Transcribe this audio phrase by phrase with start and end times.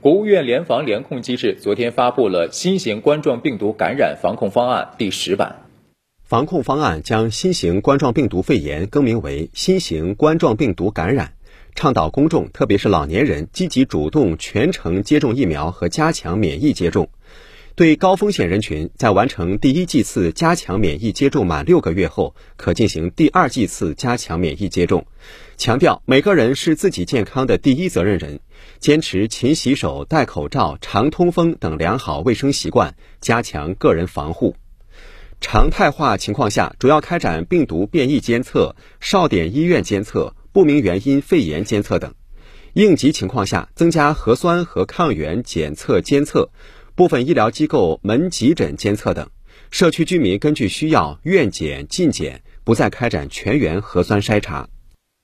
[0.00, 5.66] 国务院联防联控机制昨天发布了新型冠状病毒感染防控方案第十版。
[6.24, 11.34] 防控方案将新型冠状病毒肺炎更名为新型冠状病毒感染，
[11.74, 17.10] 倡导公众，特别是老年人，积极主动全程接种疫苗和加强免疫接种。
[17.80, 25.06] 对高风险人群，在完成第一剂次加强免疫接种满六个月后，可进行第二剂次加强免疫接种。
[25.56, 28.40] 强调每个人是自己健康的第一责任人，
[28.80, 34.56] 坚持勤洗手、戴口罩、常通风等良好卫生习惯，加强个人防护。
[35.40, 42.10] 常态化情况下，主要开展病毒变异监测、哨点医院监测、不明原因肺炎监测等；
[42.74, 46.50] 应急情况下，增加核酸和抗原检测监测。
[47.00, 49.30] 部分医疗机构门急诊监测等，
[49.70, 54.68] 社区居民根据需要院检进检，不再开展全员核酸筛查。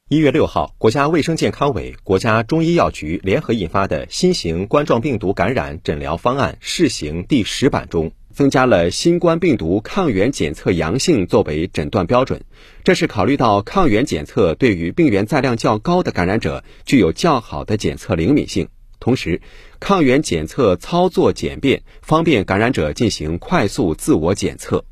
[0.08, 12.40] 一月六号，国家卫生健康委、国家中医药局联合印发的新型冠状病毒感染诊疗方案试行第十版中，增加了新冠病毒抗原检测阳性作为诊断标准。
[12.84, 18.66] 这是考虑到抗原检测对于病原载量较高的感染者具有较好的检测灵敏性。
[19.06, 19.40] 同时，
[19.78, 24.84] 抗原检测操作简便，方便感染者进行快速自我检测。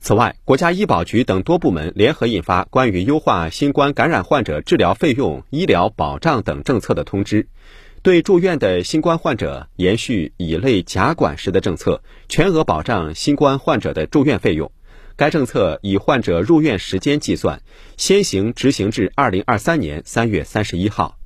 [0.00, 7.48] 此外，国家医保局等多部门联合印发关于优化新冠感染患者治疗费用、医疗保障等政策的通知，
[8.00, 14.72] 对住院的新冠患者延续乙类甲管式的政策，全额保障新冠患者的住院费用。
[15.16, 17.60] 该政策以患者入院时间计算，
[17.98, 21.19] 先行执行至二零二三年三月三十一号。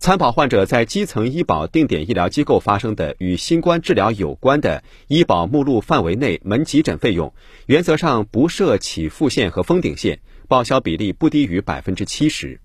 [0.00, 7.34] 参保患者在基层医保定点医疗机构发生的与新冠治疗有关的医保目录范围内门急诊费用，
[7.66, 12.62] 原则上不设起付线和封顶线，报销比例不低于百分之七十。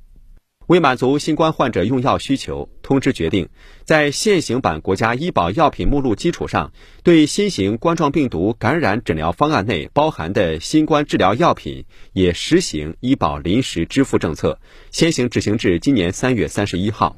[0.67, 3.50] 为满足新冠患者用药需求，通知决定，
[3.83, 6.72] 在现行版国家医保药品目录基础上，
[7.03, 14.57] 对新型冠状病毒感染诊疗方案内包含的新冠治疗药品，也实行医保临时支付政策，
[14.90, 17.16] 先行执行至今年三月三十一号。